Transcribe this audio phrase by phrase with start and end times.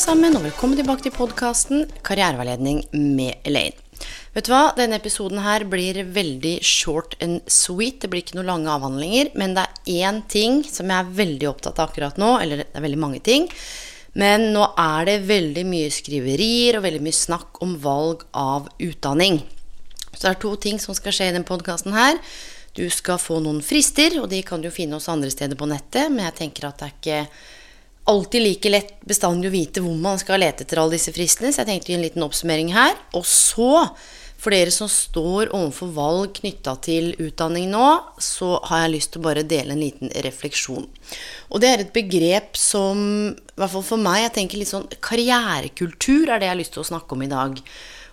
[0.00, 3.76] Sammen, og velkommen tilbake til podkasten Karriereveiledning med Elaine.
[4.32, 7.98] Vet du hva, denne episoden her blir veldig short and sweet.
[8.00, 11.50] Det blir ikke noen lange avhandlinger, men det er én ting som jeg er veldig
[11.50, 12.30] opptatt av akkurat nå.
[12.40, 13.50] Eller det er veldig mange ting.
[14.16, 19.42] Men nå er det veldig mye skriverier og veldig mye snakk om valg av utdanning.
[20.14, 22.16] Så det er to ting som skal skje i denne podkasten her.
[22.72, 26.08] Du skal få noen frister, og de kan du finne hos andre steder på nettet,
[26.08, 27.24] men jeg tenker at det er ikke
[28.10, 31.62] alltid like lett bestandig å vite hvor man skal lete etter alle disse fristene, så
[31.62, 32.96] jeg tenkte å gi en liten oppsummering her.
[33.18, 33.86] Og så,
[34.40, 37.86] for dere som står overfor valg knytta til utdanning nå,
[38.22, 40.88] så har jeg lyst til å bare dele en liten refleksjon.
[41.50, 44.90] Og det er et begrep som, i hvert fall for meg, jeg tenker litt sånn
[44.98, 47.58] karrierekultur er det jeg har lyst til å snakke om i dag.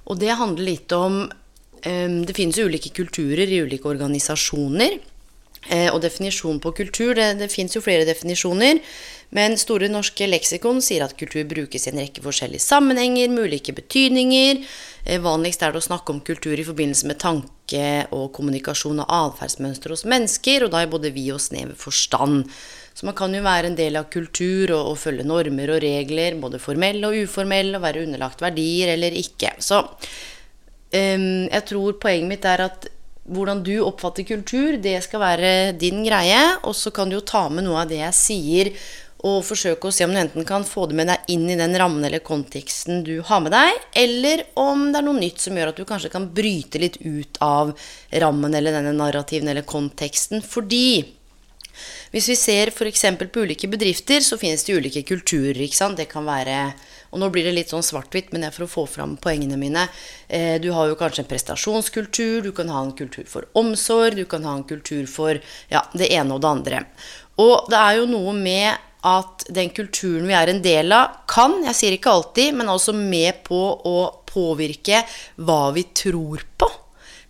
[0.08, 5.00] Og det handler litt om um, Det finnes jo ulike kulturer i ulike organisasjoner.
[5.70, 8.80] Eh, og definisjon på kultur, det, det fins jo flere definisjoner.
[9.36, 13.76] Men Store norske leksikon sier at kultur brukes i en rekke forskjellige sammenhenger med ulike
[13.76, 14.62] betydninger.
[15.04, 17.84] Eh, vanligst er det å snakke om kultur i forbindelse med tanke
[18.16, 22.48] og kommunikasjon og atferdsmønster hos mennesker, og da i både vid og snever forstand.
[22.98, 26.40] Så man kan jo være en del av kultur og, og følge normer og regler,
[26.42, 29.52] både formelle og uformelle, og være underlagt verdier eller ikke.
[29.62, 32.88] Så um, jeg tror poenget mitt er at
[33.28, 36.40] hvordan du oppfatter kultur, det skal være din greie.
[36.64, 38.72] Og så kan du jo ta med noe av det jeg sier,
[39.26, 41.74] og forsøke å se om du enten kan få det med deg inn i den
[41.80, 45.72] rammen eller konteksten du har med deg, eller om det er noe nytt som gjør
[45.72, 47.74] at du kanskje kan bryte litt ut av
[48.22, 50.46] rammen eller denne narrativen eller konteksten.
[50.46, 51.02] Fordi
[52.14, 53.06] hvis vi ser f.eks.
[53.18, 55.60] på ulike bedrifter, så finnes det ulike kulturer.
[55.66, 55.98] ikke sant?
[55.98, 56.72] Det kan være
[57.12, 59.60] Og nå blir det litt sånn svart-hvitt, men det er for å få fram poengene
[59.60, 59.88] mine.
[60.28, 64.26] Eh, du har jo kanskje en prestasjonskultur, du kan ha en kultur for omsorg, du
[64.30, 65.40] kan ha en kultur for
[65.72, 66.84] ja, det ene og det andre.
[67.44, 71.60] Og det er jo noe med at den kulturen vi er en del av, kan,
[71.70, 73.98] jeg sier ikke alltid, men også med på å
[74.28, 75.04] påvirke
[75.38, 76.72] hva vi tror på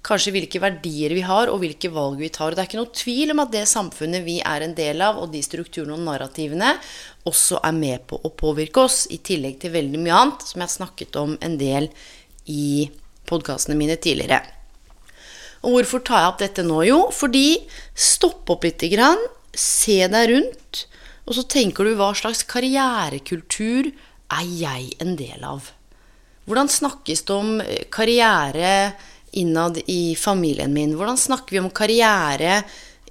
[0.08, 2.52] kanskje hvilke verdier vi har, og hvilke valg vi tar.
[2.52, 5.20] Og det er ikke noe tvil om at det samfunnet vi er en del av,
[5.22, 6.76] og de strukturene og narrativene,
[7.28, 10.70] også er med på å påvirke oss, i tillegg til veldig mye annet som jeg
[10.70, 11.90] har snakket om en del
[12.48, 12.88] i
[13.28, 14.42] podkastene mine tidligere.
[15.66, 16.82] Og hvorfor tar jeg opp dette nå?
[16.88, 17.48] Jo, fordi
[17.98, 19.20] stopp opp lite grann,
[19.58, 20.86] se deg rundt,
[21.28, 25.74] og så tenker du hva slags karrierekultur er jeg en del av?
[26.48, 27.58] Hvordan snakkes det om
[27.92, 28.94] karriere
[29.32, 30.96] innad i familien min?
[30.98, 32.62] Hvordan snakker vi om karriere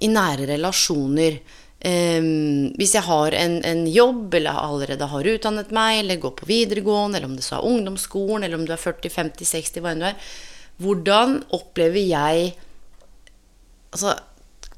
[0.01, 1.39] i nære relasjoner?
[1.77, 6.47] Um, hvis jeg har en, en, jobb, eller allerede har utdannet meg, eller går på
[6.49, 9.93] videregående, eller om det så er ungdomsskolen, eller om du er 40, 50, 60, hva
[9.93, 10.31] enn du er
[10.77, 12.51] Hvordan opplever jeg
[13.93, 14.13] altså,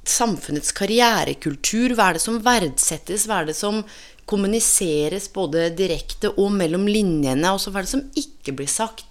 [0.07, 1.95] samfunnets karrierekultur?
[1.95, 3.25] Hva er det som verdsettes?
[3.27, 3.81] Hva er det som
[4.29, 7.51] kommuniseres både direkte og mellom linjene?
[7.51, 9.08] Og hva er det som ikke blir sagt?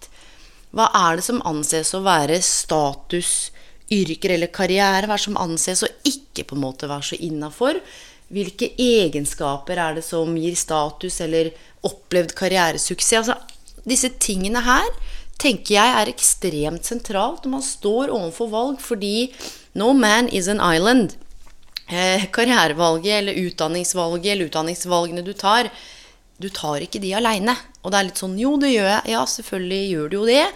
[0.74, 3.50] Hva er det som anses å være status,
[3.92, 5.06] yrker eller karriere?
[5.08, 7.80] Hva er det som anses å ikke på en måte være så innafor?
[8.28, 11.54] Hvilke egenskaper er det som gir status eller
[11.88, 13.30] opplevd karrieresuksess?
[13.30, 13.38] Altså,
[13.88, 14.90] disse tingene her
[15.40, 19.30] tenker jeg er ekstremt sentralt når man står overfor valg, fordi
[19.78, 21.16] no man is an island.
[21.88, 25.70] Eh, karrierevalget eller utdanningsvalget eller utdanningsvalgene du tar,
[26.36, 27.56] du tar ikke de aleine.
[27.88, 29.14] Og det er litt sånn Jo, det gjør jeg.
[29.14, 30.46] Ja, selvfølgelig gjør du jo det.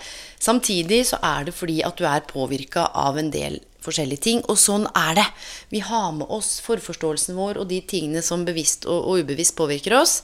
[0.42, 4.42] Samtidig så er det fordi at du er påvirka av en del forskjellige ting.
[4.52, 5.28] Og sånn er det.
[5.72, 9.96] Vi har med oss forforståelsen vår og de tingene som bevisst og, og ubevisst påvirker
[9.96, 10.20] oss.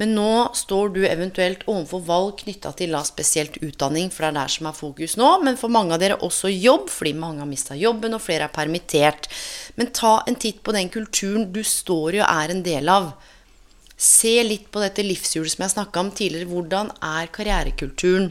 [0.00, 4.38] Men nå står du eventuelt overfor valg knytta til da spesielt utdanning, for det er
[4.38, 5.32] der som er fokus nå.
[5.44, 8.54] Men for mange av dere også jobb, fordi mange har mista jobben, og flere er
[8.54, 9.28] permittert.
[9.78, 13.12] Men ta en titt på den kulturen du står i og er en del av.
[14.00, 16.48] Se litt på dette livshjulet som jeg snakka om tidligere.
[16.48, 18.30] Hvordan er karrierekulturen?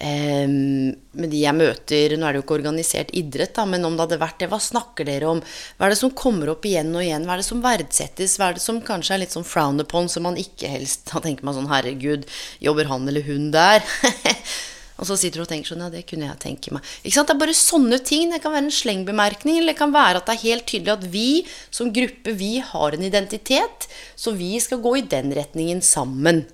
[0.00, 3.96] eh, med de jeg møter Nå er det jo ikke organisert idrett, da, men om
[3.96, 5.42] det hadde vært det, hva snakker dere om?
[5.76, 7.26] Hva er det som kommer opp igjen og igjen?
[7.26, 8.36] Hva er det som verdsettes?
[8.38, 11.22] Hva er det som kanskje er litt sånn frowned upon, som man ikke helst Da
[11.24, 12.26] tenker man sånn Herregud,
[12.62, 13.84] jobber han eller hun der?
[14.96, 16.84] Og så sitter du og tenker sånn, ja, det kunne jeg tenke meg.
[17.02, 17.28] Ikke sant?
[17.28, 18.32] Det er bare sånne ting.
[18.32, 21.08] Det kan være en slengbemerkning, eller det kan være at det er helt tydelig at
[21.12, 21.28] vi
[21.74, 26.46] som gruppe, vi har en identitet, så vi skal gå i den retningen sammen.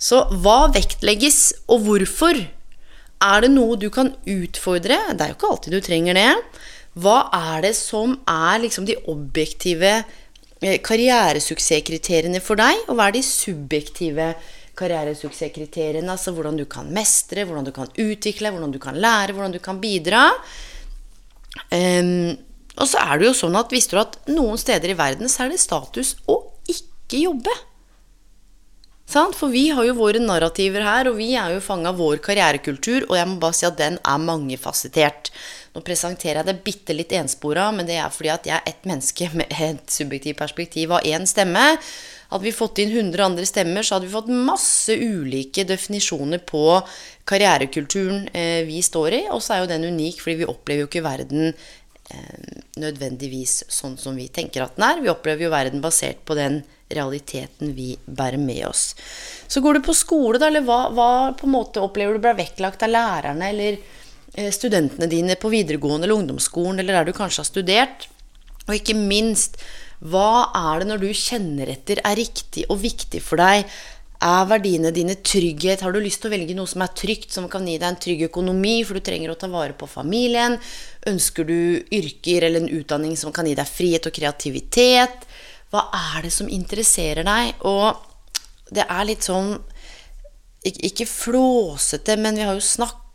[0.00, 1.40] Så hva vektlegges,
[1.72, 2.40] og hvorfor?
[3.24, 4.98] Er det noe du kan utfordre?
[5.16, 6.30] Det er jo ikke alltid du trenger det.
[7.00, 9.92] Hva er det som er liksom de objektive
[10.64, 14.32] eh, karrieresuksesskriteriene for deg, og hva er de subjektive
[14.78, 16.08] karrieresuksesskriteriene?
[16.12, 19.62] Altså hvordan du kan mestre, hvordan du kan utvikle, hvordan du kan lære, hvordan du
[19.62, 20.28] kan bidra.
[21.72, 22.36] Um,
[22.76, 25.46] og så er det jo sånn at visste du at noen steder i verden så
[25.46, 27.54] er det status å ikke jobbe.
[29.06, 33.06] For vi har jo våre narrativer her, og vi er jo fanga av vår karrierekultur,
[33.06, 35.30] og jeg må bare si at den er mangefasettert.
[35.76, 38.88] Nå presenterer jeg det bitte litt enspora, men det er fordi at jeg er ett
[38.88, 41.76] menneske med et subjektivt perspektiv av én stemme.
[42.30, 46.62] Hadde vi fått inn 100 andre stemmer, så hadde vi fått masse ulike definisjoner på
[47.28, 49.24] karrierekulturen eh, vi står i.
[49.34, 53.94] Og så er jo den unik, fordi vi opplever jo ikke verden eh, nødvendigvis sånn
[54.00, 55.04] som vi tenker at den er.
[55.04, 58.94] Vi opplever jo verden basert på den realiteten vi bærer med oss.
[59.46, 62.36] Så går du på skole, da, eller hva, hva på en måte opplever du ble
[62.38, 63.78] vektlagt av lærerne eller
[64.34, 68.08] eh, studentene dine på videregående eller ungdomsskolen, eller der du kanskje har studert?
[68.66, 69.60] Og ikke minst,
[70.04, 73.64] hva er det når du kjenner etter er riktig og viktig for deg?
[74.26, 75.82] Er verdiene dine trygghet?
[75.84, 77.98] Har du lyst til å velge noe som er trygt, som kan gi deg en
[78.00, 80.56] trygg økonomi, for du trenger å ta vare på familien?
[81.08, 81.58] Ønsker du
[81.92, 85.26] yrker eller en utdanning som kan gi deg frihet og kreativitet?
[85.72, 87.56] Hva er det som interesserer deg?
[87.68, 89.56] Og det er litt sånn
[90.66, 92.64] Ikke flåsete, men vi har jo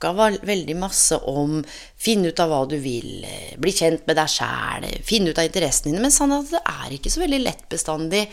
[0.01, 1.63] snakka veldig masse om
[1.97, 3.25] finne ut av hva du vil,
[3.57, 6.01] bli kjent med deg sjæl, finne ut av interessene dine.
[6.01, 8.27] Men at det er ikke så veldig lett bestandig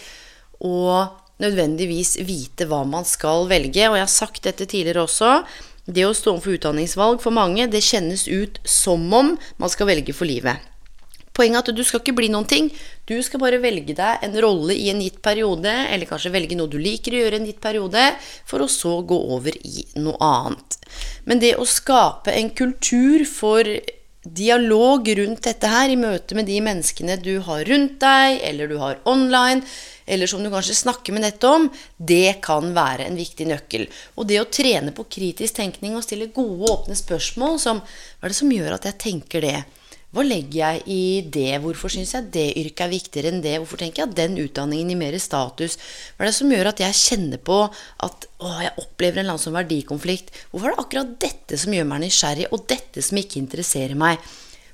[0.64, 1.04] å
[1.38, 3.88] nødvendigvis vite hva man skal velge.
[3.88, 5.42] Og jeg har sagt dette tidligere også.
[5.84, 10.12] Det å stå overfor utdanningsvalg for mange, det kjennes ut som om man skal velge
[10.12, 10.58] for livet.
[11.38, 12.66] Poenget er at du skal ikke bli noen ting.
[13.06, 16.70] Du skal bare velge deg en rolle i en gitt periode, eller kanskje velge noe
[16.70, 18.08] du liker å gjøre i en gitt periode,
[18.48, 20.80] for å så gå over i noe annet.
[21.30, 23.70] Men det å skape en kultur for
[24.28, 28.76] dialog rundt dette her, i møte med de menneskene du har rundt deg, eller du
[28.82, 29.62] har online,
[30.08, 33.86] eller som du kanskje snakker med nettet om, det kan være en viktig nøkkel.
[34.18, 38.34] Og det å trene på kritisk tenkning og stille gode, åpne spørsmål som Hva er
[38.34, 39.58] det som gjør at jeg tenker det?
[40.08, 41.58] Hva legger jeg i det?
[41.60, 43.58] Hvorfor syns jeg det yrket er viktigere enn det?
[43.60, 45.76] Hvorfor tenker jeg at den utdanningen gir mer status?
[46.16, 49.34] Hva er det som gjør at jeg kjenner på at å, jeg opplever en eller
[49.34, 50.32] annen sånn verdikonflikt?
[50.48, 54.24] Hvorfor er det akkurat dette som gjør meg nysgjerrig, og dette som ikke interesserer meg?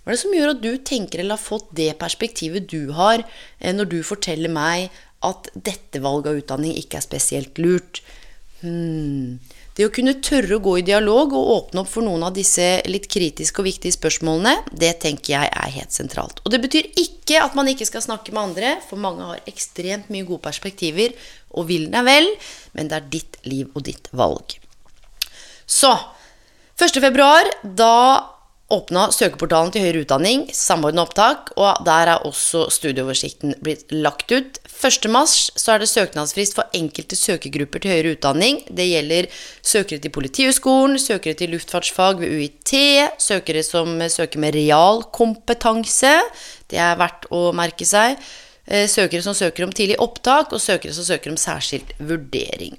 [0.05, 3.27] Hva er det som gjør at du tenker eller har fått det perspektivet du har,
[3.59, 4.95] eh, når du forteller meg
[5.27, 8.05] at dette valget av utdanning ikke er spesielt lurt?
[8.63, 9.41] Hmm.
[9.75, 12.63] Det å kunne tørre å gå i dialog og åpne opp for noen av disse
[12.87, 16.39] litt kritiske og viktige spørsmålene, det tenker jeg er helt sentralt.
[16.45, 20.13] Og det betyr ikke at man ikke skal snakke med andre, for mange har ekstremt
[20.15, 21.17] mye gode perspektiver
[21.59, 22.31] og vil deg vel,
[22.79, 24.55] men det er ditt liv og ditt valg.
[25.67, 25.91] Så
[26.79, 27.01] 1.
[27.03, 28.34] februar, da
[28.73, 34.61] åpna søkeportalen til høyere utdanning, samordna opptak, og der er også studieoversikten blitt lagt ut.
[34.65, 38.63] 1.3 så er det søknadsfrist for enkelte søkergrupper til høyere utdanning.
[38.69, 39.29] Det gjelder
[39.63, 42.75] søkere til Politihøgskolen, søkere til luftfartsfag ved UiT,
[43.21, 46.17] søkere som søker med realkompetanse.
[46.71, 48.17] Det er verdt å merke seg.
[48.65, 52.79] Eh, søkere som søker om tidlig opptak, og søkere som søker om særskilt vurdering.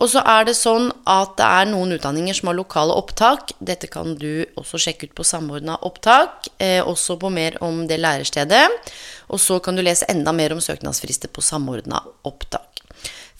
[0.00, 3.52] Og så er det sånn at det er noen utdanninger som har lokale opptak.
[3.60, 8.00] Dette kan du også sjekke ut på Samordna opptak, eh, også på mer om det
[8.00, 8.64] lærestedet.
[9.28, 12.80] Og så kan du lese enda mer om søknadsfrister på Samordna opptak.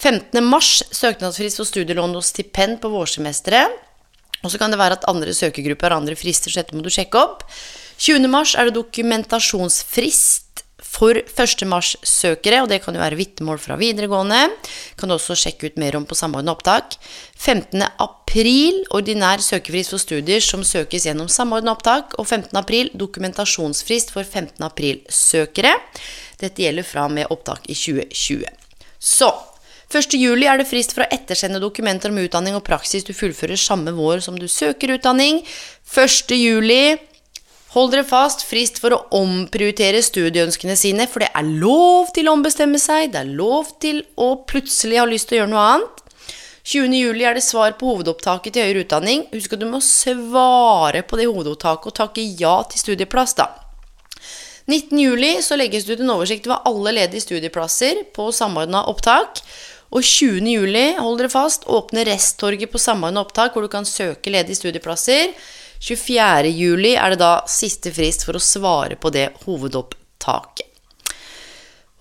[0.03, 0.43] 15.
[0.45, 3.71] mars søknadsfrist for studielån og stipend på vårsemesteret.
[4.43, 6.91] Og så kan det være at andre søkergrupper har andre frister, så dette må du
[6.91, 7.45] sjekke opp.
[8.03, 8.27] 20.
[8.27, 10.42] mars er det dokumentasjonsfrist
[10.93, 11.65] for 1.
[11.69, 14.41] mars-søkere, og det kan jo være vitnemål fra videregående.
[15.01, 16.99] Kan du også sjekke ut mer om på Samordna opptak.
[17.41, 17.81] 15.
[18.03, 22.13] april ordinær søkefrist for studier som søkes gjennom Samordna opptak.
[22.21, 22.53] Og 15.
[22.61, 24.61] april dokumentasjonsfrist for 15.
[24.69, 25.73] april-søkere.
[26.43, 28.45] Dette gjelder fra med opptak i 2020.
[29.01, 29.33] Så
[29.93, 30.15] 1.
[30.17, 33.93] juli er det frist for å ettersende dokumenter om utdanning og praksis du fullfører samme
[33.93, 35.43] vår som du søker utdanning.
[35.93, 36.33] 1.
[37.73, 42.35] Hold dere fast, frist for å omprioritere studieønskene sine, for det er lov til å
[42.37, 46.03] ombestemme seg, det er lov til å plutselig ha lyst til å gjøre noe annet.
[46.69, 46.93] 20.
[46.95, 49.25] juli er det svar på hovedopptaket til høyere utdanning.
[49.33, 53.49] Husk at du må svare på det hovedopptaket og takke ja til studieplass, da.
[54.69, 54.93] 19.
[55.01, 59.41] juli så legges det ut en oversikt over alle ledige studieplasser på Samordna opptak.
[59.93, 60.45] Og 20.
[60.53, 65.35] juli, hold dere fast, åpner Resttorget på Samordna opptak, hvor du kan søke ledige studieplasser.
[65.83, 66.51] 24.
[66.55, 70.69] juli er det da siste frist for å svare på det hovedopptaket.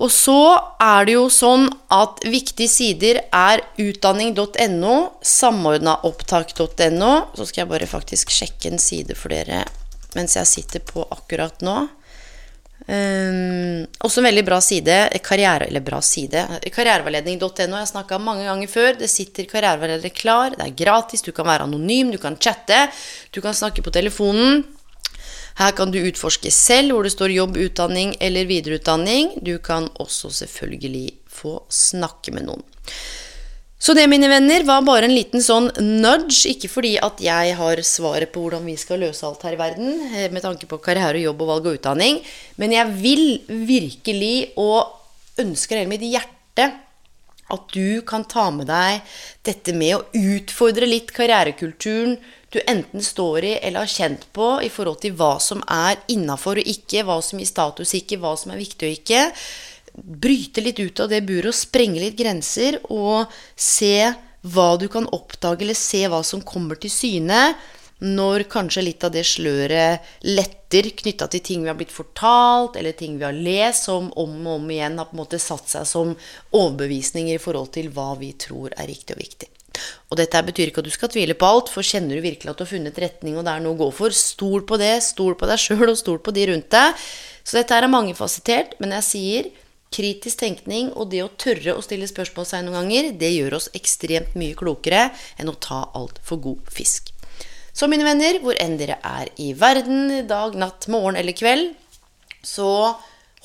[0.01, 7.11] Og så er det jo sånn at viktige sider er utdanning.no, samordnaopptak.no.
[7.37, 9.63] Så skal jeg bare faktisk sjekke en side for dere
[10.11, 11.85] mens jeg sitter på akkurat nå.
[12.87, 16.41] Um, også en veldig bra side, karriere, eller bra side,
[16.73, 17.53] karriereveiledning.no.
[17.61, 18.91] Jeg har snakka mange ganger før.
[18.99, 20.57] Det sitter karriereveiledere klar.
[20.57, 21.23] Det er gratis.
[21.25, 22.87] Du kan være anonym, du kan chatte,
[23.31, 24.63] du kan snakke på telefonen.
[25.59, 29.35] Her kan du utforske selv hvor det står jobb, utdanning eller videreutdanning.
[29.43, 32.63] Du kan også selvfølgelig få snakke med noen.
[33.81, 36.43] Så det, mine venner, var bare en liten sånn nudge.
[36.51, 39.95] Ikke fordi at jeg har svaret på hvordan vi skal løse alt her i verden,
[40.11, 42.19] eh, med tanke på karriere, jobb og valg og utdanning,
[42.61, 46.67] men jeg vil virkelig, og ønsker hele mitt hjerte,
[47.51, 49.01] at du kan ta med deg
[49.43, 52.15] dette med å utfordre litt karrierekulturen
[52.51, 56.59] du enten står i eller har kjent på i forhold til hva som er innafor
[56.59, 59.21] og ikke, hva som gir status ikke, hva som er viktig og ikke
[59.95, 65.05] bryte litt ut av det buret og sprenge litt grenser og se hva du kan
[65.13, 67.43] oppdage, eller se hva som kommer til syne
[68.01, 72.97] når kanskje litt av det sløret letter knytta til ting vi har blitt fortalt, eller
[72.97, 75.85] ting vi har lest, som om og om igjen har på en måte satt seg
[75.85, 76.15] som
[76.49, 79.51] overbevisninger i forhold til hva vi tror er riktig og viktig.
[80.11, 82.57] Og dette betyr ikke at du skal tvile på alt, for kjenner du virkelig at
[82.57, 85.37] du har funnet retning, og det er noe å gå for, stol på det, stol
[85.37, 87.05] på deg sjøl, og stol på de rundt deg.
[87.45, 89.51] Så dette er mangefasettert, men jeg sier
[89.91, 93.67] Kritisk tenkning og det å tørre å stille spørsmål seg noen ganger, det gjør oss
[93.75, 97.11] ekstremt mye klokere enn å ta altfor god fisk.
[97.75, 101.73] Så mine venner, hvor enn dere er i verden, dag, natt, morgen eller kveld,
[102.43, 102.95] så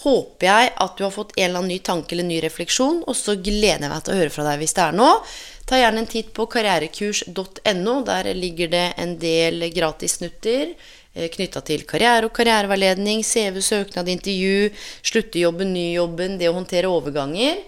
[0.03, 3.17] håper jeg at du har fått en eller annen ny tanke eller ny refleksjon, og
[3.17, 5.21] så gleder jeg meg til å høre fra deg hvis det er noe.
[5.67, 7.95] Ta gjerne en titt på karrierekurs.no.
[8.07, 10.77] Der ligger det en del gratis snutter
[11.17, 14.71] knytta til karriere og karriereveiledning, CV, søknad, intervju,
[15.07, 17.63] sluttejobben, nyjobben, det å håndtere overganger.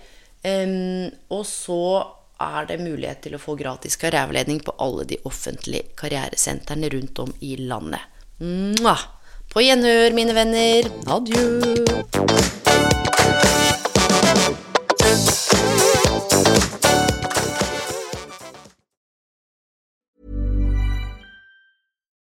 [1.32, 1.82] Og så
[2.38, 7.32] er det mulighet til å få gratis karriereveiledning på alle de offentlige karrieresentrene rundt om
[7.40, 8.04] i landet.
[9.48, 10.92] På gjenhør, mine venner.
[11.08, 11.46] Adjø.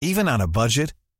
[0.03, 0.91] Even on a budget